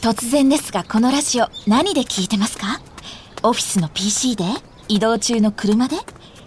[0.00, 2.80] 突然ですがこのラジオ何で聞いてますか？
[3.42, 4.44] オフィスの PC で？
[4.88, 5.96] 移動中の車で？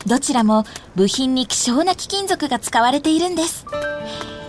[0.08, 0.66] どちらも
[0.96, 3.68] 部品に希少な貴金属が使われているんです。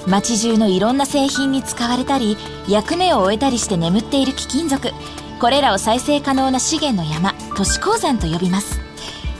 [0.06, 4.90] 街中のいろんな製品に使われたり役目を終えたりして眠っている貴金属。
[5.38, 8.80] これらを再生可能な資源の山都市鉱山と呼びます。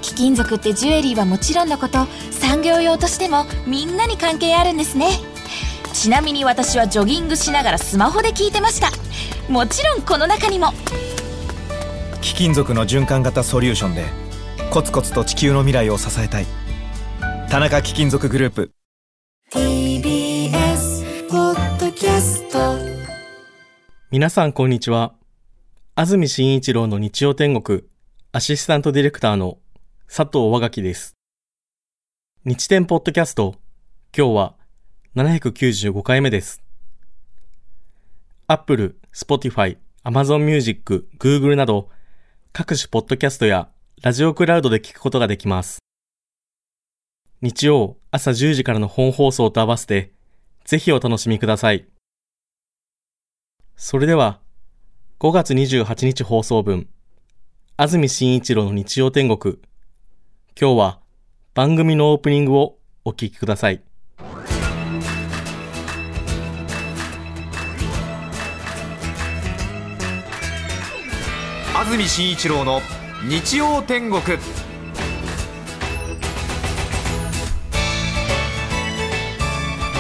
[0.03, 5.09] 貴金属ってジュエリーはもちろんのこと産業用としてもみんなに関係あるんですね。
[5.95, 8.91] ちなみに私はジョギングしながらスマホで聞いてました。
[9.49, 10.73] もちろんこの中にも
[12.23, 14.07] 貴金属の循環型ソリューションで
[14.71, 16.47] コツコツと地球の未来を支えたい
[17.51, 18.73] 田中貴金属グループ
[19.53, 22.59] TBS ポッドキャスト
[24.11, 25.13] 皆さんこんにちは。
[25.97, 27.83] 安住紳一郎の日曜天国、
[28.31, 29.59] アシスタントディレクターの
[30.07, 31.17] 佐藤和垣です。
[32.45, 33.57] 日天ポッドキャスト、
[34.17, 34.55] 今日は
[35.17, 36.63] 795回目です。
[38.47, 41.89] Apple、Spotify、Amazon Music、Google など
[42.53, 43.69] 各種ポッドキャストや
[44.03, 45.79] ラジオクラウドで聞くことができます。
[47.41, 50.13] 日曜朝10時からの本放送と合わせて
[50.65, 51.87] ぜひお楽しみください。
[53.77, 54.41] それでは、
[55.21, 56.89] 5月28日放送分、
[57.77, 59.59] 安住紳一郎の日曜天国。
[60.61, 61.01] 今日は
[61.55, 63.81] 番組のオープニングをお聞きください。
[71.77, 72.81] 安住紳一郎の
[73.29, 74.23] 日曜天国。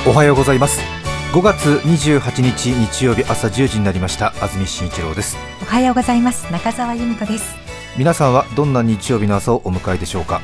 [0.06, 0.80] おはようございます。
[1.32, 4.28] 5月28日日曜日朝10時になりました。
[4.40, 5.36] 安住紳一郎です。
[5.62, 6.44] おはようございます。
[6.52, 7.56] 中澤由美子です。
[7.98, 10.40] 皆さんはどんな日曜日の朝をお迎えでしょうか？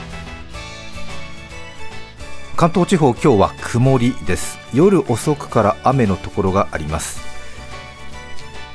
[2.56, 4.58] 関東地方今日は曇りです。
[4.74, 7.20] 夜遅くから雨のところがあります。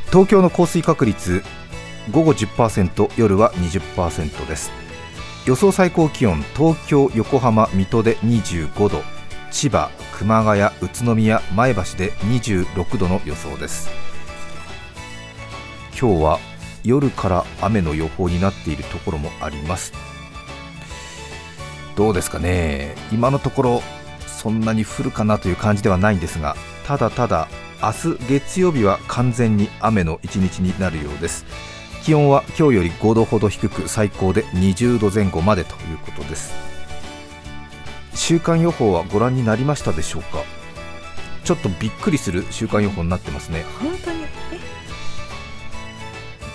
[0.07, 1.43] 東京の降水確率
[2.11, 4.71] 午後10%夜は20%です。
[5.45, 9.03] 予想最高気温東京横浜水戸で25度。
[9.51, 13.89] 千葉熊谷宇都宮前橋で26度の予想です。
[15.99, 16.39] 今日は
[16.83, 19.93] 夜から雨の予報になっているところもあります。
[21.95, 22.95] どうですかね？
[23.11, 23.81] 今のところ
[24.27, 26.55] そんなに降るかなという感じではないんですが
[26.85, 27.47] ただただ
[27.81, 31.45] 明日月曜日は完全に雨の一日になるようです。
[32.05, 36.53] 気温は今日より5度ほど低く最高で20度前後までということです。
[38.13, 40.43] 週間予報はご覧になりましたでしょうか？
[41.43, 43.65] ちょっとびっくりする週間予報になってますね。
[43.81, 44.25] 本当に？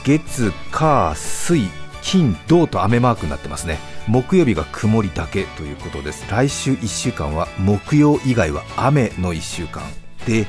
[0.04, 1.62] 月火水
[2.00, 3.78] 金土と雨マークになってますね。
[4.06, 6.30] 木曜日が曇りだけということです。
[6.30, 9.82] 来週1週間は木曜以外は雨の1週間。
[10.28, 10.46] で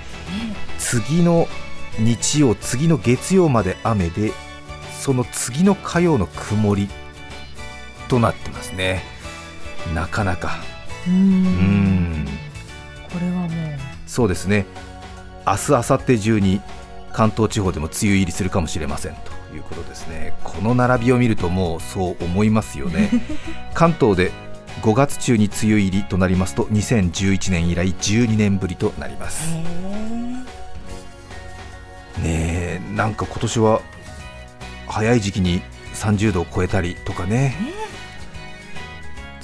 [0.77, 1.47] 次の
[1.97, 4.31] 日曜次の月曜まで雨で
[5.01, 6.87] その次の火曜の曇り
[8.07, 9.01] となってますね。
[9.95, 10.59] なかなか。
[11.07, 12.27] うん。
[13.11, 13.49] これはもう。
[14.05, 14.67] そうですね。
[15.47, 16.61] 明日明後日中に
[17.13, 20.35] 関東地方でも梅雨入りするかもしれませんということですね。
[20.43, 23.09] この並びを見るともうそう思いますよね。
[23.73, 24.31] 関東で
[24.83, 29.55] 5月中に梅雨入りとなりますと2011年以来12年ぶりとなります。
[32.19, 33.81] ねえなんか今年は
[34.91, 35.61] 早い時期に
[35.93, 37.55] 30度を超えたりとかね。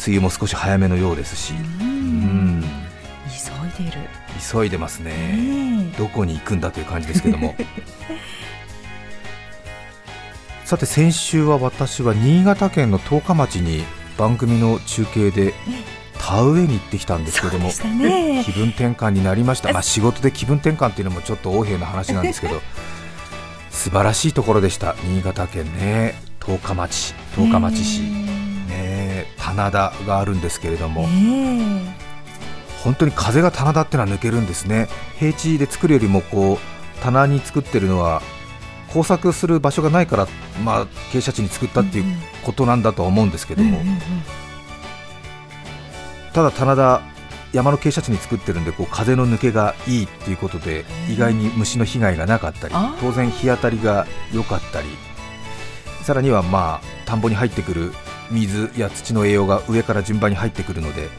[0.06, 1.53] 梅雨も少し早めのようですし。
[1.53, 2.63] うん。
[3.30, 4.02] 急いでる。
[4.52, 5.12] 急いでますね。
[5.12, 7.56] ねどこに行くんだという感じですけども。
[10.66, 13.86] さて先週は私は新潟県の十日町に
[14.18, 15.53] 番組の中継で
[16.19, 18.44] 田植えに行ってきたんですけどもね。
[18.46, 22.62] 気分転換になりました、まあ、 仕事で気分転換っていうのもちょっと横柄な話なんですけど
[23.77, 24.95] 素晴らしいところでした。
[25.03, 26.15] 新潟県ね。
[26.39, 27.13] 十日町。
[27.35, 31.95] 十日町市、ね、棚田があるんですけれども、ね
[32.83, 34.89] 本当に風が棚田ってのは抜けるんですね。
[35.19, 38.21] 平地で作るよりもこう棚に作ってるのは
[38.91, 40.27] 工作する場所がないから、
[40.63, 42.06] まあ、傾斜地に作ったっていう
[42.44, 43.80] ことなんだとは思うんですけども、
[46.33, 47.01] ただ棚田
[47.53, 54.88] 山の傾斜地に作ってるんでこう風の抜けがいいっていうことで意外に虫の被害がなかったり当然日当たりが良かったり
[56.03, 57.91] さらにはまあ田んぼに入ってくる
[58.31, 61.09] 水や土の栄養が上から順番に入ってくるので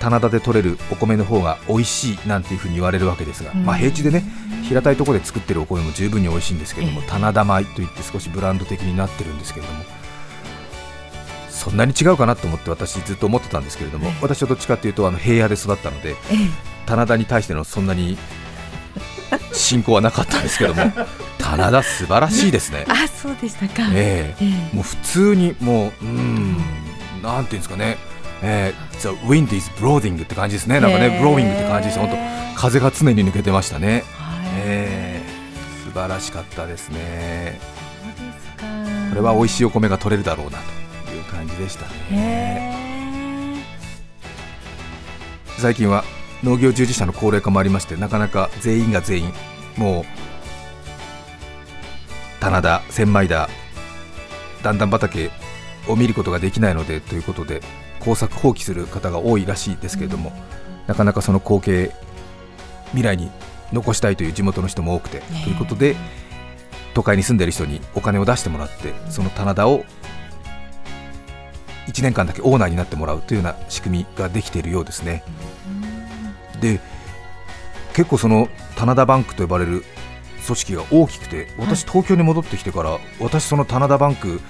[0.00, 3.64] 棚田で取れるお米の方が美味しいなんていうふうに言われるわけですが、うん。
[3.64, 4.22] まあ、平地でね
[4.62, 7.08] 平たいところで作ってるお米も十分に美味しいんですけども、ええ。
[7.08, 9.84] 棚田米といって少しブランド的になってるんですけれども
[11.68, 16.16] そんなに違うかなと思って私ずっと思ってたんですけれども、私はどっちかというとあの平野で育ったのでええ。
[16.86, 18.16] 棚田に対してのそんなに
[19.52, 20.90] 信仰はなかったんですけども
[21.38, 22.86] 棚田素晴らしいですね。
[22.88, 23.88] あ、そうでしたか。
[23.92, 24.44] ええ。
[24.44, 24.74] ええ。
[24.74, 26.56] もう普通にもううん
[27.22, 27.98] なんていうんですかね。
[28.40, 30.80] えー、The wind is blowing って感じですね。
[30.80, 32.16] なんかね、へえ blowing って感じです本当
[32.58, 34.04] 風が常に抜けてましたね。
[34.16, 34.46] はい。
[34.56, 35.28] ええ。
[35.84, 37.60] 素晴らしかったですね。
[39.10, 40.78] これは美味しいお米が取れるだろうなと
[41.38, 41.86] 感じでした。
[42.10, 42.72] へね
[43.56, 43.62] え。
[45.58, 46.04] 最近は
[46.42, 49.32] 農業従事者の高齢化もありましてなかなか全員が全員
[49.76, 50.04] もう
[52.40, 53.48] 棚田千枚田
[54.62, 55.30] 段々畑
[55.88, 57.60] を見ることができないのでということで
[58.00, 60.32] 耕作放棄する方が多いらしいですけれども、
[60.86, 61.92] なかなかその光景
[62.90, 63.30] 未来に
[63.72, 65.96] 残したいという地元の人も多くて、ということで
[66.94, 69.84] 都会に住んでいる人にお金を出してもらってその棚田を
[71.88, 75.24] 1年間だけオーナーになってもらうというような仕組みができているようですね。
[76.60, 76.80] で
[77.94, 79.84] 結構その棚田バンクと呼ばれる
[80.44, 84.40] 組織が大きくて私東京に戻ってきてから私その棚田バンク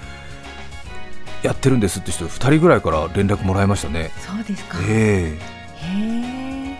[1.41, 4.11] やってるんですって人2人ぐらいから連絡もらいましたね。
[4.19, 4.77] そうですか。
[4.79, 5.39] へええ。
[5.83, 6.77] え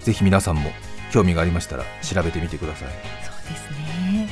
[0.00, 0.70] ぜひ皆さんも
[1.10, 2.88] 興味がありましたら調べてみてください。
[3.24, 4.28] そうですね。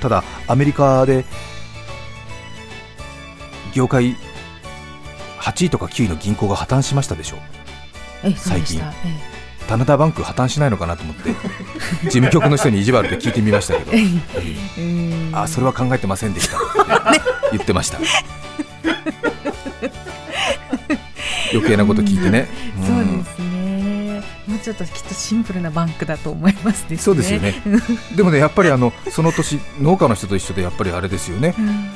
[0.00, 1.24] ただアメリカで
[3.72, 4.16] 業界
[5.46, 7.40] 8位とか9位の銀行が破綻しましたでしょう。
[8.28, 8.92] でした。
[9.68, 11.30] 棚田バンク破綻しないのかなと思って
[12.04, 13.92] 事務局の人に意地悪で聞いてみましたけど。
[13.94, 14.04] え
[14.78, 15.30] え。
[15.32, 17.20] あそれは考えてませんでしたって
[17.52, 17.98] 言ってました。
[21.52, 22.48] 余計なこと聞いてね、
[22.80, 22.84] ん。
[22.84, 24.22] そうですね。
[24.48, 26.98] もうちょっときっとシンプルなバンクだと思いますですね。
[26.98, 27.54] そうですよね。
[28.16, 31.54] でもねやっぱりあのその年農家の人と一緒でやっぱりあれですよね。
[31.56, 31.88] うん。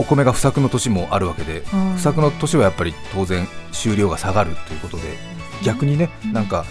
[0.00, 1.94] お米が不作の年もあるわけでうん。
[1.96, 5.02] 不作の年はやっぱり当然収量が下がるということで
[5.62, 6.64] 逆にねなんか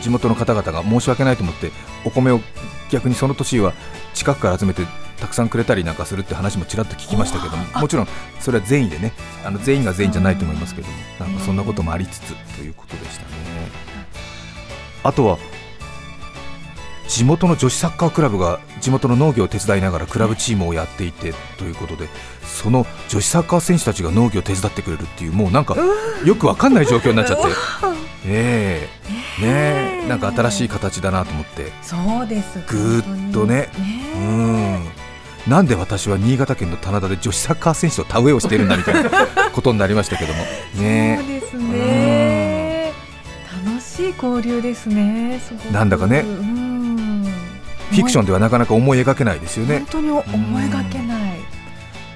[0.00, 1.72] 地元の方々が申し訳ないと思って
[2.04, 2.40] お米を
[2.88, 3.72] 逆にその年は
[4.14, 4.82] 近くから集めて
[5.18, 9.12] たくさんくれたりなんかするって話もちらっと聞きましたけどももちろんそれは善意でね
[9.44, 13.32] あの全員が全員じゃないと思いますけどもなんかそんなこともありつつということでしたね。
[15.04, 15.38] あとは
[17.08, 22.08] 地元の女子サッカークラブが地元の農業を手伝いながらクラブチームをやっていてということで
[22.52, 25.74] その女子サッカー選手たちが農業を手伝ってくれるっていうもうなんか
[26.24, 27.42] よくわかんない状況になっちゃって。
[28.24, 28.88] え
[29.40, 29.42] え。
[29.42, 30.08] ねえ。
[30.08, 31.72] なんか新しい形だなと思って。
[31.82, 32.60] そうです。
[32.68, 33.68] ぐーっとね。
[33.76, 34.76] うね。
[34.76, 34.84] ん。
[35.48, 39.10] なんで私は新潟県の棚田で女子サッカー選手と田植えをしているんだみたいな
[39.52, 40.44] ことになりましたけども。
[40.44, 42.92] そうねですね。
[43.66, 45.40] 楽しい交流ですね。
[45.72, 46.20] なんだかね。
[46.20, 46.72] うん。
[47.90, 49.78] フィクションでではなかなか思い描けないですよね。
[49.80, 51.21] 本当に思いがけない。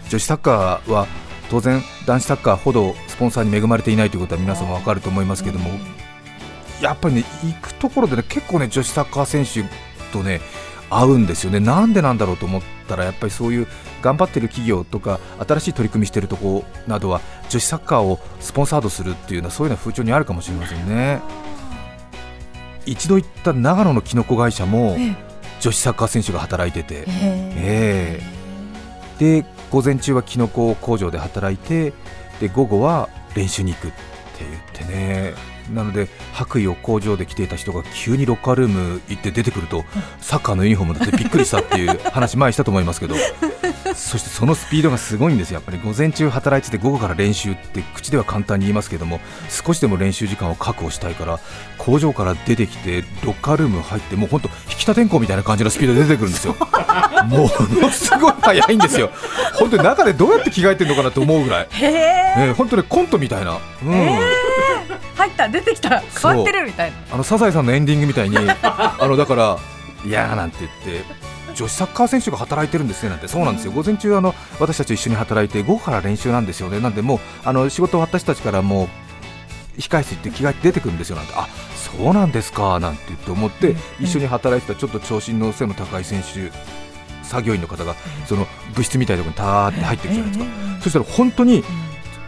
[0.09, 1.07] 女子サッカーは
[1.51, 5.71] 当然男子サッカーほどスポンサーに恵まれていないということは皆さんもわかると思いますけども
[6.81, 9.69] やっぱりね行くところでね結構ね女子サッカー選手
[10.13, 10.41] とね
[10.89, 11.59] 合うんですよね。
[11.59, 13.67] なんでなんだろうと思ったらやっぱりそういう
[14.03, 21.21] 頑張ってる企業とか新しい取り組みしてるとこなどは女子サッカーをスポンサードするっていうのはそういうのは風潮にあるかもしれませんね。
[22.85, 25.17] 一度行った長野のキノコ会社もえ
[25.61, 27.05] 女子サッカー選手が働いてて。
[27.09, 28.37] ええ。
[29.19, 31.93] で午前中はキノコ工場で働いて
[32.41, 33.97] で午後は練習に行くって
[34.41, 35.57] 言ってね。
[35.73, 39.85] なので白衣を工場で着ていた人が急にロッカールーム行って出てくると
[40.21, 43.17] サッカーのユニフォームだってびっくりしたっていう 話前にしたと思いますけど。
[43.95, 45.55] そしてそのスピードがすごいんですよ。
[45.55, 51.41] やっぱり午前中働いてて午後から練習って口では簡単に言いますけども少しでも練習時間を確保したいから
[51.79, 56.57] 工場から出てきてロッカールーム入ってもう本当引田天候みたいな感じのスピードで出てくるんですよ
[57.27, 59.11] ものすごい速いんですよ。
[59.55, 62.35] 本当に中でどうやって着替えてるのかなと思うぐらい、へえ。
[62.39, 63.91] えー本当にコントみたいな、うん。
[65.15, 66.01] 入った出てきた。
[66.01, 66.97] 変わってるみたいな。
[67.13, 69.59] あのサザエさんのエンディングみたいにあのだから
[70.05, 71.05] いやーなんて言って
[71.55, 73.29] 女子サッカー選手が働いてるんですねなんて。
[73.29, 73.73] そうなんですよ。
[73.73, 81.33] 午前中あの私たちと一緒に働いて午後から練習なんですよねなんでもうあの仕事終わったちからもう控室行って着替えて出てくるんですよなんて。
[81.35, 86.51] あそうなんですかなんて言って思って、一緒に働いてたちょっと長身の背の高い選手
[87.27, 87.95] 作業員の方が
[88.27, 90.47] その部室みたいなところにたーって入っていくじゃないですか、
[90.83, 91.65] そしたら本当に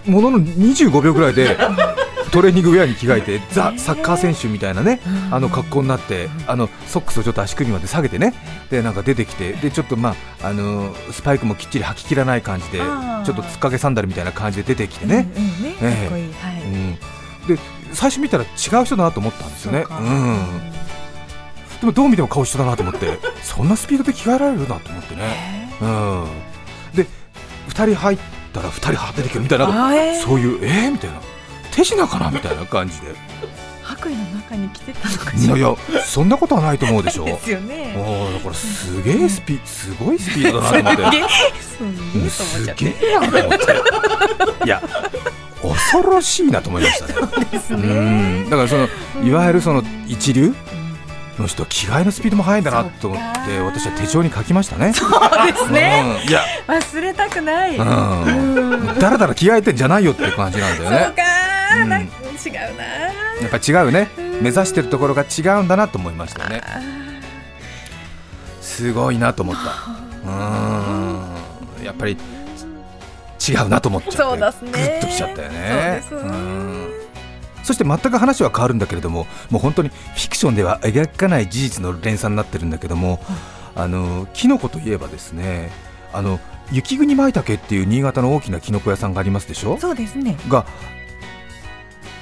[0.06, 1.56] ものの25秒ぐらいで
[2.30, 5.00] トレーニングウェアに着替えてザ・サッカー選手みたいなね
[5.30, 8.34] あの格好になってあのソックスをちょっと足首まで下げてね。
[8.70, 15.26] でなんか出てきてでちょっとまああのスパイクもきっちり履ききらない感じでちょっとつっかけサンダルみたいな感じで出てきてね、
[17.46, 17.58] で
[17.92, 18.46] 最初見たら違
[18.82, 19.86] う人だなと思ったんですよね。
[19.88, 20.77] うん
[21.80, 26.26] でもどう見ても顔一緒だなと思ってそんなスピードで着替えられるなと思ってね、うん、
[26.94, 27.06] で
[27.68, 28.18] 2人入っ
[28.52, 31.20] たら2人は出てくるみたいなそういうえー、みたいな。
[31.78, 33.14] 手品かなみたいな感じで。
[33.85, 37.25] 白衣の中に着てたのかいやいやそんなことはないと思うでしょ。
[37.25, 37.94] ですよね。
[38.35, 41.28] だからすげえスピすごいスピードだなと思って。
[42.28, 44.66] すげえなと思って。
[44.66, 44.82] いや
[45.62, 47.47] 恐ろしいなと思いましたね。
[47.52, 48.42] ですうね。
[48.42, 48.50] ん。
[48.50, 48.88] だからその
[49.25, 50.52] いわゆるその一流
[51.42, 54.92] の人着替えのスピードも速いんだなと思っそて私は手帳に書きましたね。
[54.92, 55.11] そう
[55.47, 56.21] ですね。
[56.25, 56.28] うん。
[56.28, 56.42] いや。
[56.66, 57.76] 忘れたくない。
[57.76, 58.83] ううん。
[58.83, 61.04] んだらだら着替えてんじゃないよっていう感じなんだよね。
[61.07, 61.88] そうかー、うん。
[61.88, 62.14] なんか
[62.47, 64.09] 違うなやっぱり違うね。
[64.18, 64.42] うん。
[64.42, 66.61] 目指してるところが違うんだなと思いましたよね。
[66.64, 66.80] あ
[68.61, 70.30] すごいなと思った。
[70.30, 70.33] う
[71.83, 71.85] ん。
[71.85, 72.16] やっぱり
[73.49, 74.18] 違うなと思っちゃって。
[74.18, 74.71] そうですね。
[74.71, 76.04] グッときちゃったよね。
[76.09, 76.33] そうです。
[76.33, 76.67] ん
[77.68, 83.20] そして全く話は変わるんだけれどももう本当にフィクションでは描かない事実の連鎖になってるんだけども、
[83.75, 85.70] あのキノコといえばですね
[86.14, 86.40] あの
[86.72, 89.76] 雪国舞茸っていう新潟の大きなキノコ屋さんがありますでしょ？
[89.76, 90.38] そうですね。
[90.48, 90.64] が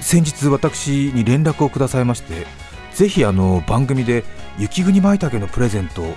[0.01, 2.45] 先日私に連絡をくださいまして
[2.93, 4.25] ぜひあの番組で
[4.59, 6.15] 雪国舞茸のプレゼントを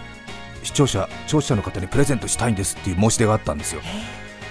[0.63, 3.81] 視聴者聴取者の方にプレゼントしたいんですっていう申し出があったんですよ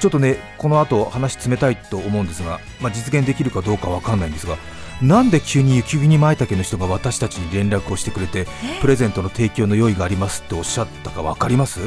[0.01, 4.57] ちょっとねこの後話冷たいと思うんですが、まあ、実現できるかどうかわかんないんですが
[5.03, 8.47] なんで急に雪国舞茸の人が私たちに連絡をしてくれて
[8.81, 11.81] プレゼントの提供の用意がありますっておっしゃったかわかります？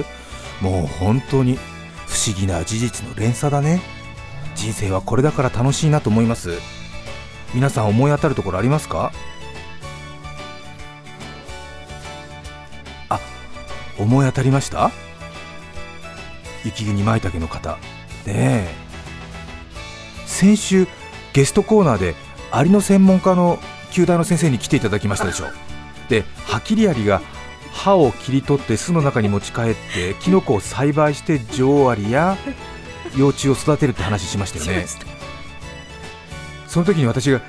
[0.62, 1.58] もう本当に
[2.08, 3.82] 不思議な事実の連鎖だね。
[4.56, 6.60] 人生はこれだから楽しいなと思います。
[7.54, 9.12] 皆さん思い当たるところありますか？
[13.10, 13.20] あ
[13.98, 14.92] 思い当たりました？
[16.64, 17.78] 雪国舞茸の方
[18.26, 18.34] ね。
[18.68, 18.82] え
[20.26, 20.88] 先週
[21.34, 22.16] ゲストコーナーで
[22.52, 23.60] アリの専門家の
[23.92, 25.46] 球団の先生に来ていただきましたでしょ。
[26.10, 27.22] でハキリアリが
[27.72, 29.64] 歯を切り取って巣の中に持ち帰っ
[29.94, 32.38] てキノコを栽培して女王アリや
[33.16, 34.86] 幼虫を育てるって話しましたよね。
[36.68, 37.42] その時に私が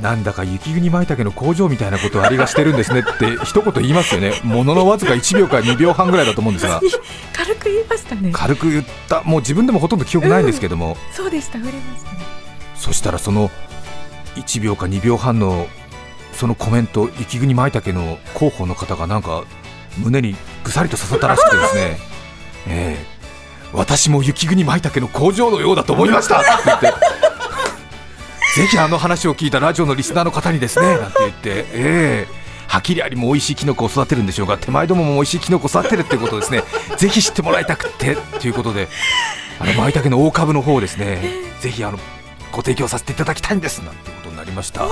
[0.00, 4.40] なんだか雪国舞茸の工場みたいなことをアリがしてるんですねって 一言言いますよね。
[4.42, 6.80] もののわずか1秒か2秒半ぐらいだと思うんですが。
[7.36, 8.30] 軽く言いましたね。
[8.32, 9.22] 軽く言った。
[9.22, 11.58] もう自分でもほとんど記憶ないんですけども、そうでした。
[11.58, 12.18] 触れましたね。
[12.76, 13.50] そしたらその
[14.36, 15.66] 1秒か2秒半の
[16.32, 19.44] そのコメント雪国舞茸の広報の方がなんか
[19.98, 21.80] 胸にぐさりと刺さったらしくてですね、
[22.68, 23.20] ええ。
[23.72, 26.94] 私も雪国舞茸の工場のようだと思いましたって言って
[28.56, 32.40] ぜひあの話を聞いたラジオのリスナーの方にですねなんて言って、ええ。
[32.66, 36.62] はきりありも美味しいキノコを育てるんでしょうが手前どもも美味しいキノコを育てるっていうことをですね。
[36.96, 38.88] ぜひ知ってもらいたくってということで。
[39.58, 41.20] あの舞茸の大株の方をですね
[41.60, 41.98] ぜひあの
[42.50, 43.80] ご提供させていただきたいんです。
[43.80, 44.86] なんてことになりました。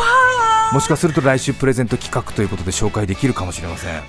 [0.72, 4.02] もしかすると来週プレゼント企画ということで紹介できるかもしれません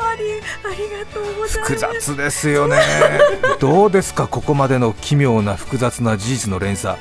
[0.64, 1.60] ありありがとうございます。
[1.60, 2.78] 複雑ですよね。
[3.60, 6.98] どうですかここまでの奇妙な複雑な事実の連鎖。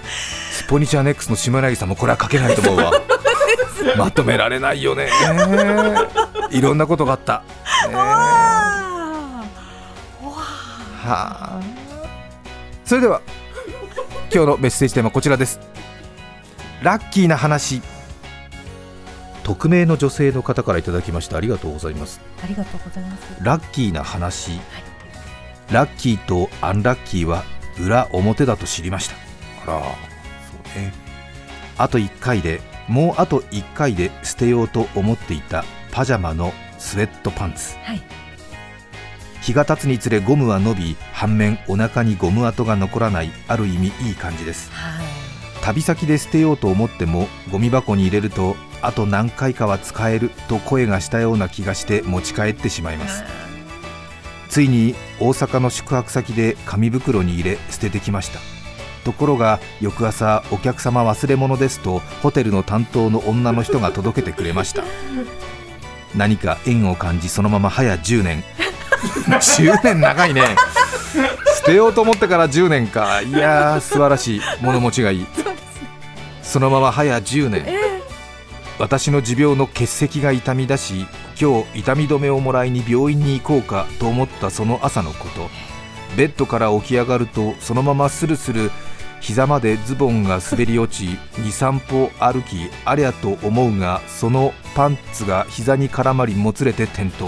[0.50, 2.92] スポニチャーネックスの下柳さんもこれは書けないと思うわ。
[3.96, 5.10] まとめられないよね。
[6.50, 7.42] いろんなことがあった、
[7.88, 9.44] ねあ。
[10.22, 10.44] ーわは
[11.04, 11.60] あ。
[12.84, 13.20] それでは
[14.32, 15.60] 今日のメッセージテーマはこちらです。
[16.82, 17.82] ラッキーな話
[19.48, 22.20] 匿名の女性の方からいただきましたありがとうございます。
[22.44, 23.42] ありがとうございます。
[23.42, 24.60] ラッキーな話、
[25.72, 27.44] ラッキーとアンラッキーは
[27.80, 29.14] 裏表だと知りました。
[29.64, 29.88] あらそ
[30.76, 30.92] うね。
[31.78, 37.74] あと1回でもうあと1回で捨てようと思っていたパジャマのスウェットパンツ。
[37.78, 38.02] はい。
[39.40, 44.70] 日が経つにつれゴムは伸び反面お腹にゴム跡が残らないある意味いい感じです。
[44.72, 45.06] はい。
[45.62, 53.24] 旅先で捨てようと思ってもゴミ箱に入れるとあと何回かは使えると声がしたような気がして持ち帰ってしまいます。
[54.48, 58.40] ついに大阪の宿泊先で紙袋に入れ捨ててきました。
[59.04, 64.84] ところが翌朝お客様忘れ物ですとホテルの担当の女の人が届けてくれました。
[66.14, 68.44] 何か縁を感じそのまま早10年。
[69.28, 70.42] 10年長いね。
[71.58, 73.22] 捨てようと思ってから10年か。
[73.22, 74.40] いやー素晴らしい。
[74.60, 75.26] 物持ちがいい。
[76.42, 77.87] そのまま早10年。
[78.78, 81.06] 私の持病の結石が痛み出し
[81.40, 85.48] 今日痛み止めをもらいに病院に行こうかと思ったその朝のこと。
[86.16, 88.70] ベッドから起き上がるとそのままスルスル
[89.20, 97.26] 膝までズボンが滑り落ち23歩歩きありゃと思うがそのパンツが膝に絡まりもつれて転倒。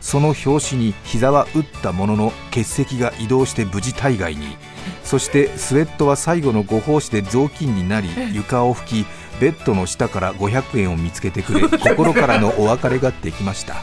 [0.00, 4.56] その拍子に膝は打ったものの結石が移動して無事体外に。
[5.04, 9.06] そしてスウェットは最後のご奉仕で雑巾になり床を拭き
[9.40, 13.76] ベッドの下から500円を見つけてくれ 心からのお別れができました。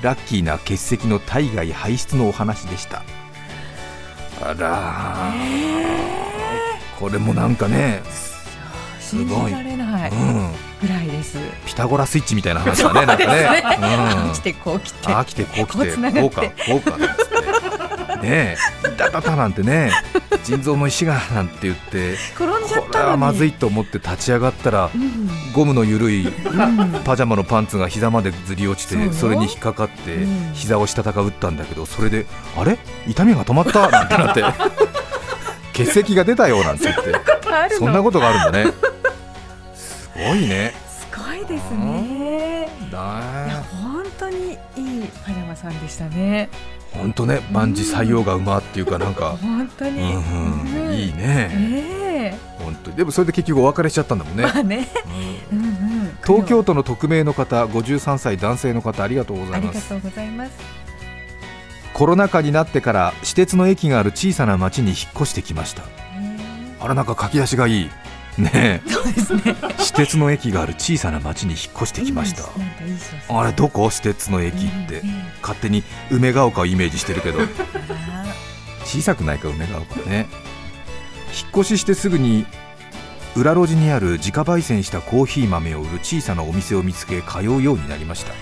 [0.00, 3.02] ラッキーな結石の体外排出のお話でした。
[4.40, 6.98] あらー。
[6.98, 8.00] これもなんかね
[8.98, 9.52] すごい。
[9.52, 11.38] ぐらいです。
[11.66, 13.62] ピタゴラスイッチみたいな話だねなんかね。
[14.26, 14.32] うん。
[14.34, 15.12] 来てこう来て。
[15.12, 15.92] ああ来てこう来て。
[16.22, 16.96] こうかこうか
[18.22, 19.90] ねえダダダなんてね
[20.44, 23.10] 腎臓の石がなんて言って転んじゃっこれたのに。
[23.12, 25.28] はまずいと思って立ち上がったらうん。
[25.52, 26.32] ゴムの緩いうん。
[27.04, 30.52] パジャマのパンツが膝までずり落ちてそれに引っかかってうん。
[30.54, 32.78] 膝をしたたか打ったんだけどそれであれ？
[33.06, 33.88] 痛みが止まった？
[33.90, 34.44] なんてなって
[35.72, 37.14] 血石が出たよなんて言って。
[37.78, 38.72] そんなことがあるんだね。
[39.74, 40.74] すごいね。
[40.88, 42.68] すごいですね。
[42.80, 42.98] いや
[43.52, 46.48] だ本当にいいパジャマさんでしたね。
[46.92, 49.36] 本当ね万事採用が馬っていうかなんか。
[49.40, 50.00] 本当に。
[50.00, 50.94] うんうん。
[50.94, 51.48] いいね。
[51.48, 52.96] ね本当に。
[52.96, 54.36] でもそれで結局お別れしちゃったんだもんえ。
[54.36, 54.42] ね。
[54.42, 54.88] まあね。
[55.52, 55.58] うん。
[55.58, 56.18] うん。
[56.26, 59.92] 東京都の匿名の方53歳男性の方ありがとうございます。
[59.92, 60.52] ありがとうございます。
[61.94, 65.82] コロナ禍になってから私鉄の駅がある小さな町に引っ越してきました。
[66.80, 67.90] あらなんか書き出しがいい
[68.38, 68.82] ねえ。
[68.88, 69.56] そうですね。
[69.62, 72.44] 私鉄の駅がある小さな町に引っ越してきました、
[73.28, 73.90] あれどこ？
[73.90, 75.02] 私鉄の駅って。
[75.42, 77.40] 勝手に梅ヶ丘をイメージしてるけど。
[77.40, 77.44] あ
[78.84, 80.26] 小さくないか梅ヶ丘ね。
[81.38, 82.46] 引っ越ししてすぐに
[83.36, 88.32] 裏路地にある自家焙煎したコーヒー豆を売る小さなお店を見つけ通うようになりました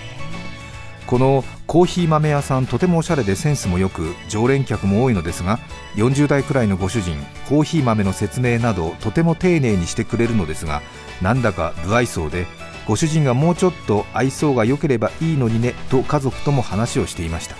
[1.07, 5.57] このコーヒー豆屋さんとてもおしゃれでセンスもよく常連客も多いのですが
[5.95, 7.15] 40代くらいのご主人
[7.47, 10.81] コーヒー豆の説明などとても丁寧にしてくれるのですが
[11.21, 12.45] なんだか不愛想で
[12.85, 17.55] ご主人がもうちょっと愛想が良ければいいのにねと家族とも話をしていました。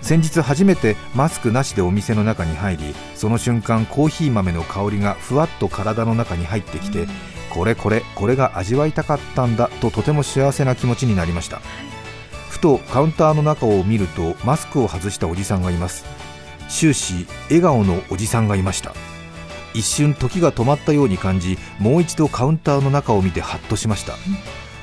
[0.00, 7.06] 先日初めてマスクなしでお店の中に入りその瞬間コーヒー豆の香りがふわっと体の中に入ってきて、
[7.50, 11.60] これこれこれが味わいたかったんだととても幸せな気持ちになりました
[12.48, 16.04] ふとカウンターの中を見るとマスクを外したおじさんがいます。
[16.68, 18.94] 終始笑顔のおじさんがいました。
[19.74, 24.14] 一瞬時が止まったように感じもう一度カウンターの中を見てハッとしました。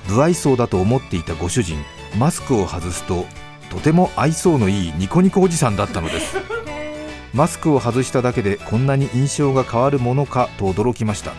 [0.07, 1.77] 不愛想だと思っていたご主人
[2.17, 3.25] マスクを外すと
[3.69, 6.37] とても愛想のいいニコニコおじさんだったのです。
[7.33, 11.33] マスクを外しただけでこんなに印象が変わるものかと驚きました。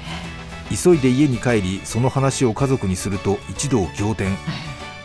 [0.69, 4.37] 急いで家に帰りその話を家族にすると一同仰天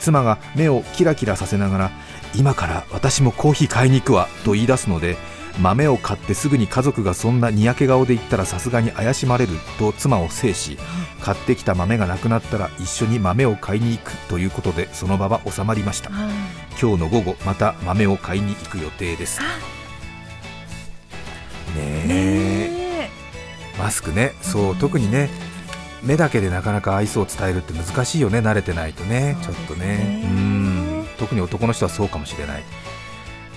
[0.01, 1.91] 妻が目をキラキラさせながら
[2.35, 5.15] 今から私もコーヒー買いに行くわと言い出すので
[5.59, 10.77] 豆を買ってすぐに家族がそんなにやけ顔で言ったらさすがに怪しまれると妻を制し
[11.19, 16.09] 買ってきた豆がなくなったら一緒に豆を買いに行くということでその場は収まりました。
[16.11, 16.29] あ
[16.81, 19.39] 今日の午後また豆を買いに行く予定です。
[19.41, 19.45] ね
[21.77, 22.07] え。
[22.07, 23.09] ね
[23.77, 24.33] マスクね。
[24.41, 25.29] そう特にね
[26.03, 29.85] 目だけでなかなか愛想を伝えるって難しいよね慣れてないとねちょっとね。
[29.85, 31.07] ねうん。
[31.17, 32.63] 特に男の人はそうかもしれない。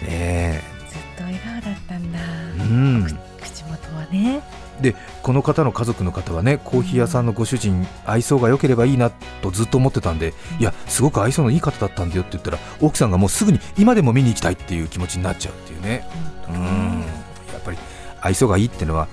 [0.02, 2.18] ねずっと笑顔だったんだ。
[2.18, 3.04] えうん。
[3.40, 4.42] 口元はね。
[4.80, 16.04] でこの方の家族の方はねコーヒー屋さんのご主人愛想が良ければいいなとずっと思ってたんでいやすごく愛想のいい方だったんだよって言ったら奥さんがもうすぐに今でも見に行きたいっていう気持ちになっちゃうっていうね。
[16.48, 17.04] うん。
[17.52, 17.78] やっぱり
[18.20, 19.06] 愛想がいいってのは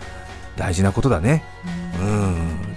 [0.57, 1.43] 大事なことだね。
[1.75, 1.80] うん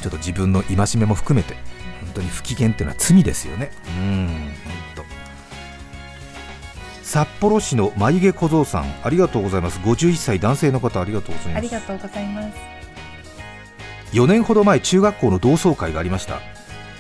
[0.00, 1.55] ちょっと自分の戒めも含めて
[2.00, 3.70] 本当に不機嫌っていうのは罪ですよね。
[3.98, 4.27] うん。
[4.27, 5.05] 本当。
[7.03, 9.79] 札幌市の眉毛小僧さんありがとうございます。
[9.81, 11.57] 51歳男性の方ありがとうございます。
[11.59, 12.57] ありがとうございます。
[14.12, 16.40] 4年ほど前中学校の同窓会がありました。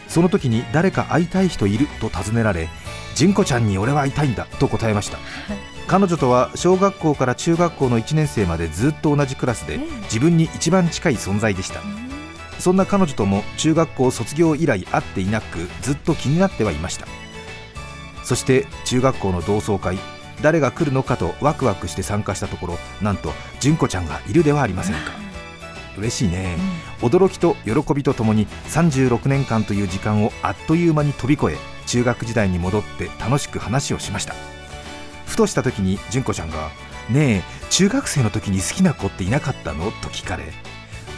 [0.08, 2.68] その時に誰か会いたい人いると尋ねられ
[3.16, 5.18] 純子ちゃんに俺は会いたいんだと答えました。
[5.86, 11.82] 彼女とは小学校から中学校の1年生までずっと同じクラスで自分に一番近い存在でした
[12.64, 17.06] そんな彼女とも中学校卒業以来会っていなくずっと気になってはいました。
[18.22, 19.98] そして中学校の同窓会
[20.40, 25.12] 誰が来るのかとワクワクして参加したところなんと純子ちゃんがいるではありませんか。
[25.98, 26.56] 嬉しいね、
[27.02, 34.34] 驚きと喜びとともに36年間という時間をあっという間に飛び越え中学時代に戻って楽しく話をしました。
[35.26, 36.70] ふとした時に純子ちゃんが
[37.12, 40.44] 「ねえ中学生の時に好きな子っていなかったの?」と聞かれ「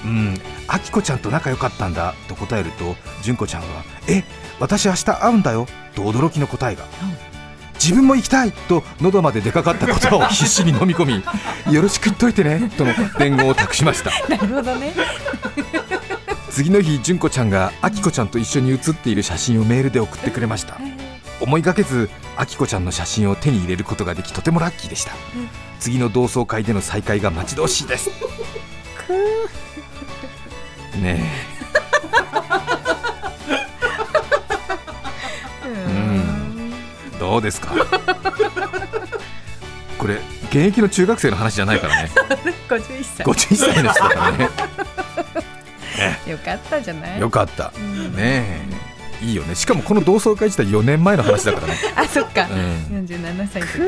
[0.06, 0.40] うん。
[0.68, 4.24] あきこちゃんと仲良かったんだ」と答えると純子ちゃんは「え
[4.60, 6.84] 私明日会うんだよ」と驚きの答えが。
[7.74, 11.22] 自分も行きたいと喉まで出かかった言葉を 必死に飲み込
[11.66, 14.10] みよろしく言っといてねとの伝言を託しました。
[14.34, 14.94] なるほどね。
[16.50, 20.78] 次の日純子ちゃんがあきこちゃんと一緒に写っている写真をメールで送ってくれました。
[21.38, 25.12] 思いがけずあきこちゃんの写真を手に入れることができとてもラッキーでした。
[25.78, 28.10] 次の同窓会での再会が待ち遠しいです
[31.02, 31.20] ね
[37.12, 37.18] え。
[37.18, 37.72] どうですか？
[39.98, 40.14] これ
[40.50, 42.10] 現役の中学生の話じゃないからね。
[42.68, 43.26] 51歳。
[43.26, 44.48] 51歳の人だからね。
[46.30, 47.20] よかったじゃない？
[47.20, 47.72] よかった。
[47.76, 48.14] うん。
[48.14, 48.66] ね
[49.22, 49.24] え。
[49.24, 49.54] いいよね。
[49.54, 52.46] しかもこの同窓会自体4年前の話だからね、 あそっか。
[52.50, 53.84] うん、47歳の時か。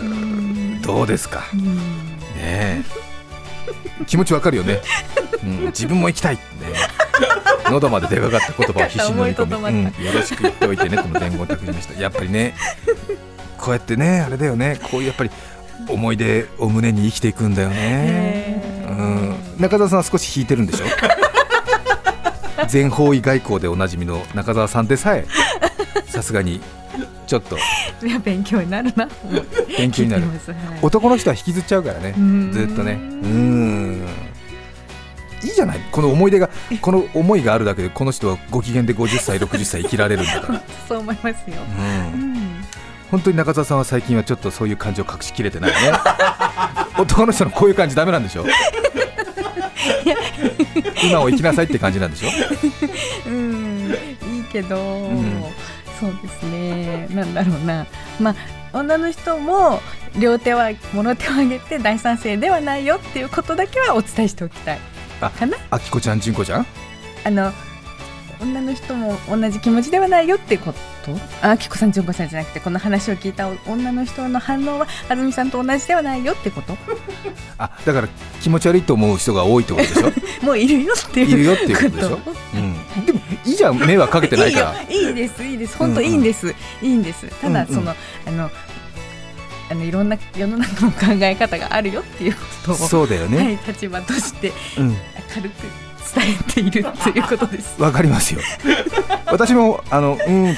[0.00, 1.44] うんどうですか？
[1.52, 1.76] うん。
[1.76, 1.76] ね
[2.38, 2.82] え。
[4.06, 4.80] 気持ちわかるよね、
[5.48, 6.78] うん、自分も行きたいってね。
[7.70, 12.00] 喉まで出かかった言葉を必死に飲み込み、とうん、よろしく言っておいてねとの伝言を託しました。
[12.00, 12.54] やっぱりね
[13.58, 14.78] こうやってねあれだよね。
[14.90, 15.30] こういうやっぱり
[15.88, 20.86] 思い出を胸に生きていくんだよね、うん、中澤さんは少し引いてるんでしょ？
[22.66, 25.26] 全方位外交でおなじみの中澤さんでさえ
[26.06, 26.60] さすがに
[27.26, 27.56] ちょっと。
[28.06, 29.08] いや勉強になるな。
[29.76, 30.22] 勉強になる。
[30.22, 30.38] はい。
[30.80, 32.14] 男の人は引きずっちゃうからね。
[32.16, 32.52] うん。
[32.52, 32.92] ずっとね。
[32.92, 34.06] うん
[35.42, 35.80] いいじゃない？
[35.92, 41.56] この思い出がこの思いがあるだけでこの人はご機嫌で50歳60歳生きられるんだから、 そう思いますよ。
[42.12, 42.64] うん、うん。
[43.10, 45.76] 本当に中澤さんは最近はちょっとそういう感じを隠しきれてないね。
[46.98, 48.44] 男の人のこういう感じダメなんでしょ？
[51.04, 52.28] 今を生きなさいって感じなんでしょ？
[53.28, 53.94] うん。
[54.34, 55.44] いいけど、ん。
[56.00, 57.06] そうですね。
[57.10, 57.86] なんだろうな。
[58.20, 58.34] まあ
[58.72, 59.80] 女の人も
[60.18, 64.78] 両手は物手を挙げて大賛成ではないよっていうことだけはお伝えしておきたい
[65.20, 65.56] あかな？
[65.70, 66.66] あきこちゃん純子ちゃん？
[67.24, 67.52] あの
[68.40, 70.78] 女の人も同じ気持ちではないよってこと？
[71.42, 76.76] あきこさん純子さんじゃなくてこの話を聞いた女の人の反応は安住さんと同じではないよってこと？
[77.58, 78.08] あだから
[78.40, 80.12] 気持ち悪いと思う人が多いってことでしょ？
[80.46, 82.18] もういるよっていういるよっていうことでしょ、
[82.54, 83.78] うん、でもいいじゃん。
[83.78, 84.82] 迷惑かけてないから。
[84.82, 85.08] いいよ。
[85.08, 85.76] いいですいいです。
[85.76, 87.26] 本当いいんです、いいんです。
[87.40, 87.74] ただうんうん。
[87.74, 87.94] その、
[88.26, 88.50] あの
[89.70, 94.96] あのいろんな世の中の考え方があるよっていうことをそうだよはね、い立場としてうん。
[95.34, 95.54] 軽く
[96.14, 97.80] 伝えているということです。
[97.80, 98.40] わかりますよ。
[99.26, 100.56] 私もあのうん。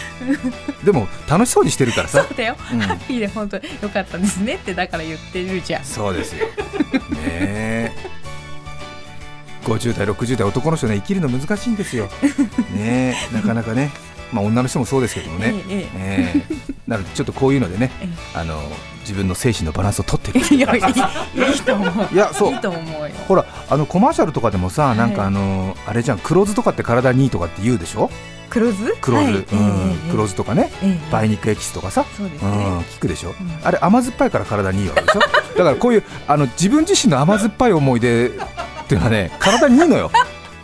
[0.85, 2.23] でも楽しそうにしてるからさ。
[2.23, 2.79] そうだよ、うん。
[2.79, 5.85] ハッピーで本当良かったですねってだから言ってるじゃん。
[5.85, 6.47] そうですよ。
[6.47, 6.53] ね
[7.27, 7.93] え。
[9.65, 12.09] 50代60代男の人ね生きるの難しいんですよ。
[12.75, 13.35] ねえ。
[13.35, 13.91] なかなかね。
[14.33, 16.55] まあ女の人もそうですけどもね、ええええ。
[16.87, 17.91] なのでちょっとこういうのでね。
[18.01, 18.09] え。
[18.35, 18.63] あの
[19.11, 22.15] 自分の精神のバランスを取っていくえいやいいいいと思う。
[22.15, 22.53] いやそう。
[22.53, 23.15] いいと思うよ。
[23.27, 24.97] ほらあのコマーシャルとかでもさ、い。
[24.97, 28.09] なんかあのあれじゃん黒酢とかって体にいいとかって言うでしょ？
[28.49, 29.33] 黒酢黒酢、はい。
[29.35, 29.43] うん。
[29.43, 29.45] え
[30.09, 30.71] え黒酢とかね。
[30.83, 31.17] ええ。
[31.17, 33.35] 梅肉エキスとかさ、そうですね、うん、聞くでしょ、ん。
[33.65, 35.21] あれ甘酸っぱいから体にいいわけでしょ？
[35.21, 35.27] だ
[35.65, 38.31] からこういうあの自分自身の甘酸っぱい思い出っ
[38.87, 40.11] ていうのはね体にいいのよ。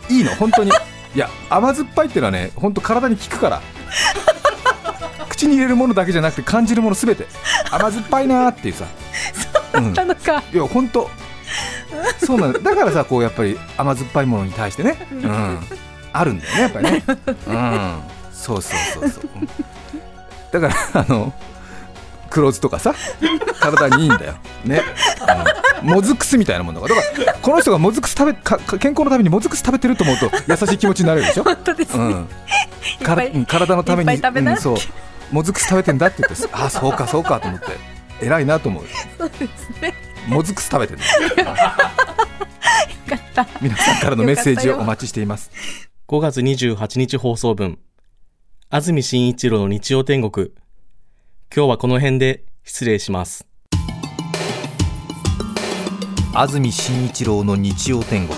[0.09, 0.71] いいの本当に。
[1.15, 3.61] いや甘酸っぱいっていうのはね本当体に効くから
[5.37, 7.27] 口に入れるものだけじゃなくて感じるものすべて。
[7.71, 8.85] 甘酸っぱいなーっていうさ。
[9.77, 10.43] うんなのか。
[10.51, 11.09] いや本当
[12.25, 12.59] そうなんだ。
[12.59, 15.59] だからさこうやっぱり甘酸っぱいものに対してね、うん、
[16.11, 17.03] あるんだよねやっぱりね、
[17.47, 18.01] うん、
[18.33, 20.61] そうそうそうそう、うん。
[20.61, 21.31] だからあの
[22.29, 22.95] 黒酢とかさ
[23.59, 24.33] 体にいいんだよ。
[24.65, 24.81] ね、
[25.83, 34.13] うん、もずく酢みたいなものがだからこの人がもずく酢食べかか健康のためにもずく酢食べてると思うと優しい気持ちになれるでしょ、 本当ですね、うん、体のために。
[34.15, 34.77] うん、そう
[35.31, 37.67] もずく酢食べてんだって言ってあそうかそうかと思って
[38.21, 38.83] 偉いなと思う
[39.17, 39.93] そうですね。
[40.27, 41.01] もずく酢食べてるん
[41.35, 43.47] だよかった。
[43.61, 45.51] 皆さんからのメッセージをお待ちしています。
[46.07, 47.79] 5月28日放送分。
[48.69, 50.51] 安住紳一郎の日曜天国。
[51.55, 53.47] 今日はこの辺で失礼します。
[56.33, 58.37] 安住紳一郎の日曜天国。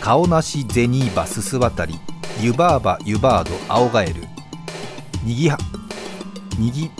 [0.00, 1.94] 顔なしゼニーバススワタリ
[2.40, 4.31] ユバーバユバードアオガエル
[5.22, 5.58] にぎは
[6.58, 6.90] にぎ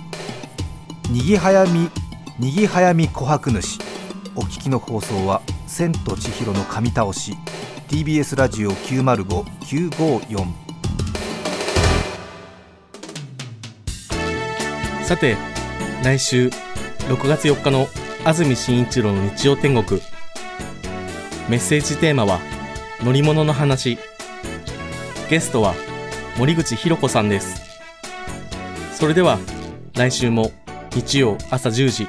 [1.10, 1.90] にぎはやみ
[2.38, 3.78] にぎはやみ琥珀主
[4.36, 7.36] お聞きの放送は「千と千尋の神倒し」
[7.88, 10.62] TBS ラジオ905954
[15.04, 15.36] さて、
[16.02, 16.48] 来週
[17.08, 17.88] 6月4日の
[18.24, 20.00] 安住紳一郎の日曜天国。
[21.50, 22.40] メッセージテーマは
[23.02, 23.98] 乗り物の話。
[25.28, 25.74] ゲストは
[26.38, 27.61] 森口博子さんです。
[29.02, 29.40] それでは
[29.96, 30.52] 来週も
[30.94, 32.06] 日曜朝10時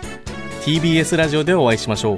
[0.64, 2.18] TBS ラジオでお会いしましょ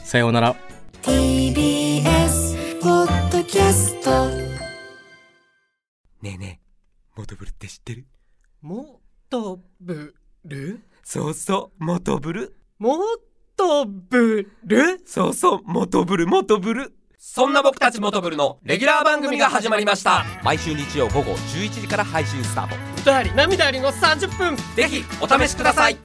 [0.00, 0.56] さようなら。
[1.02, 4.30] TBS ポッドキャスト
[6.22, 8.06] ねえねえ、モトブルって知ってる？
[8.62, 10.14] もとぶ
[10.46, 12.56] るそうそう、モトブル。
[12.78, 12.96] も
[13.58, 16.94] とぶるそうそう、モトブル、モトブル。
[17.18, 20.24] そんな僕たちモトブルのレギュラー番組が始まりました。
[20.42, 22.95] 毎週日曜午後11時から配信スタート。
[23.06, 25.96] 涙あり涙ありの30分ぜひお試しください。